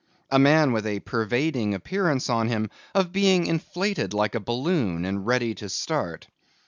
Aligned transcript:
A 0.31 0.39
man 0.39 0.71
with 0.71 0.87
a 0.87 1.01
pervading 1.01 1.75
appearance 1.75 2.27
on 2.27 2.47
him 2.47 2.71
of 2.95 3.11
being 3.13 3.45
inflated 3.45 4.15
like 4.15 4.33
a 4.33 4.39
balloon, 4.39 5.05
and 5.05 5.27
ready 5.27 5.53
to 5.53 5.69
start. 5.69 6.25